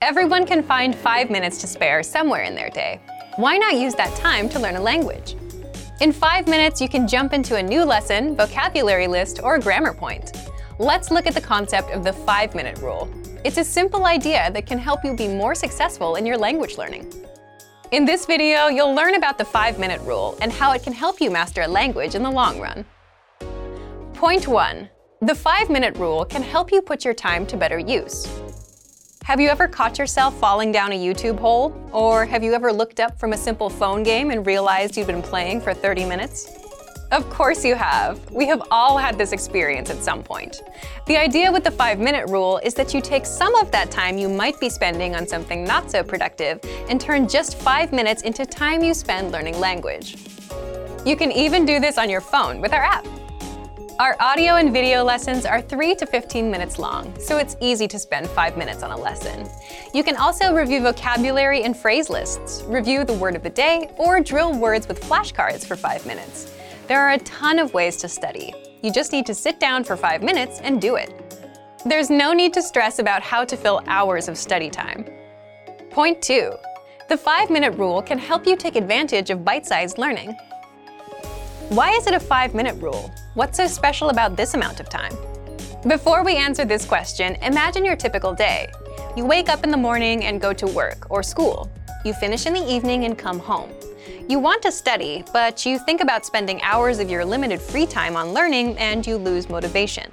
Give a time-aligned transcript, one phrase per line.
[0.00, 3.00] Everyone can find five minutes to spare somewhere in their day.
[3.34, 5.34] Why not use that time to learn a language?
[6.00, 10.36] In five minutes, you can jump into a new lesson, vocabulary list, or grammar point.
[10.78, 13.12] Let's look at the concept of the five minute rule.
[13.44, 17.12] It's a simple idea that can help you be more successful in your language learning.
[17.90, 21.20] In this video, you'll learn about the five minute rule and how it can help
[21.20, 22.84] you master a language in the long run.
[24.14, 24.88] Point one.
[25.22, 28.28] The five minute rule can help you put your time to better use.
[29.28, 31.78] Have you ever caught yourself falling down a YouTube hole?
[31.92, 35.20] Or have you ever looked up from a simple phone game and realized you've been
[35.20, 36.48] playing for 30 minutes?
[37.12, 38.18] Of course you have.
[38.30, 40.62] We have all had this experience at some point.
[41.06, 44.16] The idea with the five minute rule is that you take some of that time
[44.16, 46.58] you might be spending on something not so productive
[46.88, 50.16] and turn just five minutes into time you spend learning language.
[51.04, 53.06] You can even do this on your phone with our app.
[54.00, 57.98] Our audio and video lessons are 3 to 15 minutes long, so it's easy to
[57.98, 59.48] spend 5 minutes on a lesson.
[59.92, 64.20] You can also review vocabulary and phrase lists, review the word of the day, or
[64.20, 66.54] drill words with flashcards for 5 minutes.
[66.86, 68.54] There are a ton of ways to study.
[68.84, 71.12] You just need to sit down for 5 minutes and do it.
[71.84, 75.06] There's no need to stress about how to fill hours of study time.
[75.90, 76.52] Point 2.
[77.08, 80.36] The 5-minute rule can help you take advantage of bite-sized learning.
[81.70, 83.12] Why is it a 5-minute rule?
[83.34, 85.12] What's so special about this amount of time?
[85.86, 88.70] Before we answer this question, imagine your typical day.
[89.14, 91.70] You wake up in the morning and go to work or school.
[92.06, 93.70] You finish in the evening and come home.
[94.30, 98.16] You want to study, but you think about spending hours of your limited free time
[98.16, 100.10] on learning and you lose motivation.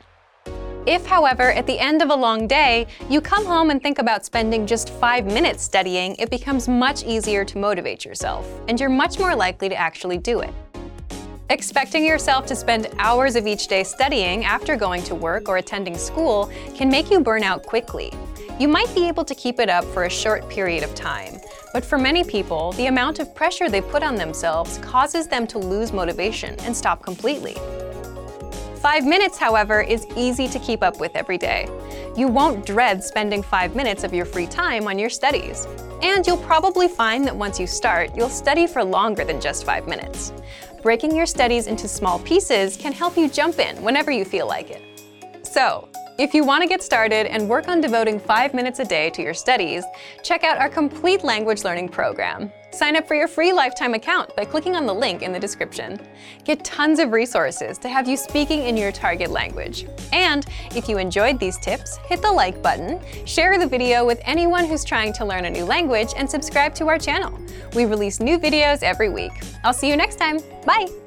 [0.85, 4.25] If, however, at the end of a long day, you come home and think about
[4.25, 9.17] spending just five minutes studying, it becomes much easier to motivate yourself, and you're much
[9.17, 10.53] more likely to actually do it.
[11.51, 15.95] Expecting yourself to spend hours of each day studying after going to work or attending
[15.95, 18.11] school can make you burn out quickly.
[18.59, 21.39] You might be able to keep it up for a short period of time,
[21.71, 25.59] but for many people, the amount of pressure they put on themselves causes them to
[25.59, 27.55] lose motivation and stop completely.
[28.77, 31.69] Five minutes, however, is easy to keep up with every day.
[32.17, 35.67] You won't dread spending five minutes of your free time on your studies.
[36.05, 39.87] And you'll probably find that once you start, you'll study for longer than just five
[39.87, 40.31] minutes
[40.85, 44.69] breaking your studies into small pieces can help you jump in whenever you feel like
[44.69, 44.83] it.
[45.41, 49.09] So, if you want to get started and work on devoting five minutes a day
[49.09, 49.83] to your studies,
[50.23, 52.51] check out our complete language learning program.
[52.71, 55.99] Sign up for your free lifetime account by clicking on the link in the description.
[56.43, 59.85] Get tons of resources to have you speaking in your target language.
[60.11, 64.65] And if you enjoyed these tips, hit the like button, share the video with anyone
[64.65, 67.37] who's trying to learn a new language, and subscribe to our channel.
[67.75, 69.31] We release new videos every week.
[69.63, 70.39] I'll see you next time.
[70.65, 71.04] Bye!